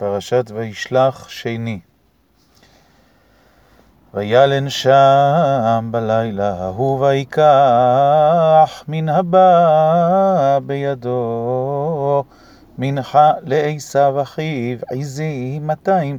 [0.00, 1.80] פרשת וישלח שני.
[4.14, 12.24] וילן שם בלילה ההוא ויקח מן הבא בידו
[12.78, 16.18] מנחה לעשו אחיו עזי מאתיים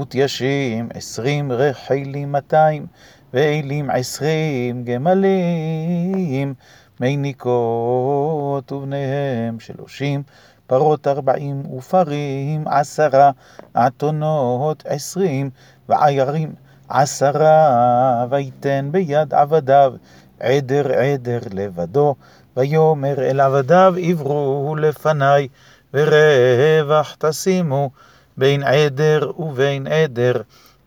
[0.00, 2.86] ותיישים עשרים רחלים מאתיים
[3.34, 6.54] ואלים עשרים גמלים
[7.00, 10.22] מיניקות ובניהם שלושים
[10.66, 13.30] פרות ארבעים ופרים עשרה
[13.76, 15.50] אתונות עשרים
[15.88, 16.54] ועיירים
[16.88, 19.94] עשרה ויתן ביד עבדיו
[20.40, 22.14] עדר עדר לבדו
[22.56, 25.48] ויאמר אל עבדיו עברו לפניי
[25.94, 27.90] ורווח תשימו
[28.36, 30.32] בין עדר ובין עדר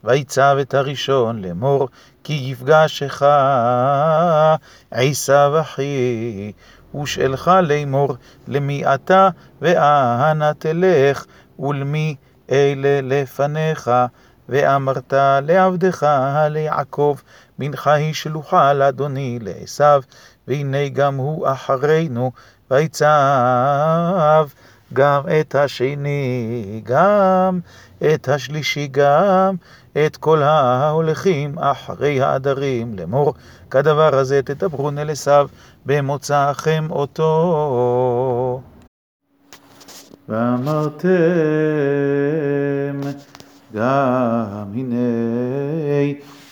[0.03, 1.87] ויצב את הראשון לאמור
[2.23, 3.21] כי יפגשך
[4.91, 6.51] עשיו אחי
[7.01, 8.15] ושאלך לאמור
[8.47, 9.29] למי אתה
[9.61, 11.25] ואנה תלך
[11.59, 12.15] ולמי
[12.51, 13.91] אלה לפניך?
[14.49, 16.07] ואמרת לעבדך
[16.49, 17.17] ליעקב
[17.59, 19.83] מנחה היא שלוחה לאדוני לעשו
[20.47, 22.31] והנה גם הוא אחרינו
[22.71, 24.47] ויצב
[24.93, 27.59] גם את השני גם
[27.97, 29.55] את השלישי גם
[30.05, 33.33] את כל ההולכים אחרי העדרים לאמור
[33.71, 35.47] כדבר הזה תדברו אל עשיו
[35.85, 38.61] במוצאכם אותו.
[40.29, 41.09] ואמרתם
[43.73, 44.95] גם הנה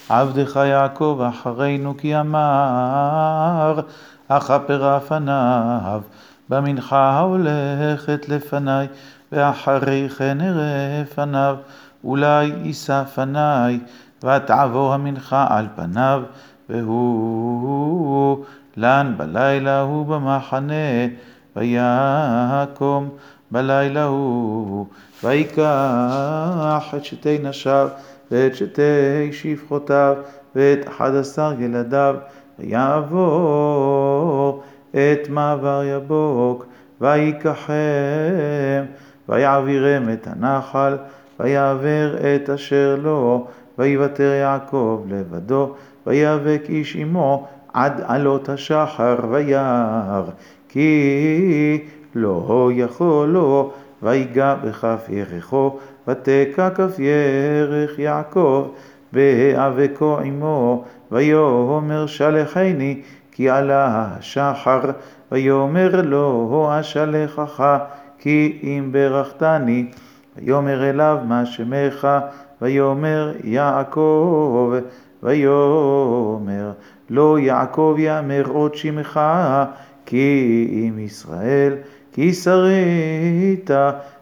[0.10, 3.80] עבדך יעקב אחרינו כי אמר
[4.28, 6.02] אכפר פניו
[6.50, 8.88] במנחה ההולכת לפניי
[9.32, 11.56] ואחרי כן אראה פניו
[12.04, 13.80] אולי יישא פניי
[14.24, 16.24] ותעבור המנחה על פניו
[16.70, 18.46] והוא
[18.78, 21.08] לן בלילה הוא במחנה
[21.56, 23.10] ויקום
[23.52, 24.86] בלילה הוא
[25.24, 27.90] ויקח את שתי נשיו
[28.32, 30.16] ואת שתי שפחותיו
[30.56, 32.16] ואת אחד עשר ילדיו
[32.60, 34.43] ויעבור
[34.96, 36.66] את מעבר יבוק
[37.02, 37.74] ויקחם
[39.30, 40.98] ויעבירם את הנחל
[41.40, 45.74] ויעבר את אשר לו ויוותר יעקב לבדו
[46.08, 50.22] ויאבק איש עמו עד עלות השחר וירא
[50.70, 51.84] כי
[52.16, 53.72] לא יכול לו
[54.04, 55.78] ויגע בכף ירחו
[56.08, 58.68] ותקע כף ירך יעקב
[59.14, 63.02] בהיאבקו עמו ויאמר שלחני
[63.34, 64.82] כי עלה השחר
[65.32, 67.78] ויאמר לו אשלחך
[68.20, 69.92] כי אם ברכתני
[70.36, 72.08] ויאמר אליו מה שמך?
[72.62, 74.74] ויאמר יעקב
[75.24, 76.72] ויאמר
[77.10, 79.20] לא יעקב יאמר עוד שמך
[80.06, 81.74] כי אם ישראל
[82.12, 83.70] כי שרית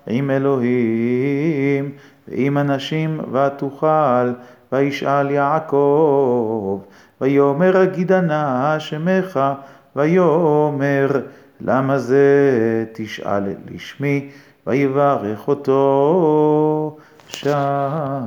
[0.07, 1.91] עם אלוהים
[2.28, 4.31] ועם אנשים ותוכל
[4.72, 6.79] וישאל יעקב
[7.21, 9.39] ויאמר הגידה נא שמך
[9.95, 11.07] ויאמר
[11.61, 14.29] למה זה תשאל לשמי?
[14.67, 18.21] ויברך אותו שם